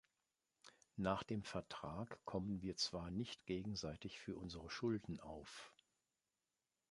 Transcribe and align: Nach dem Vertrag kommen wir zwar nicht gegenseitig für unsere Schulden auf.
Nach 0.97 1.21
dem 1.21 1.43
Vertrag 1.43 2.19
kommen 2.25 2.63
wir 2.63 2.75
zwar 2.75 3.11
nicht 3.11 3.45
gegenseitig 3.45 4.17
für 4.19 4.35
unsere 4.35 4.67
Schulden 4.67 5.19
auf. 5.19 5.71